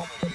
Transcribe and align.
Come 0.00 0.29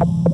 you 0.00 0.33